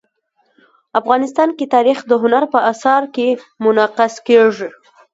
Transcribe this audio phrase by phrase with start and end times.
[0.99, 3.27] افغانستان کې تاریخ د هنر په اثار کې
[3.63, 4.69] منعکس کېږي.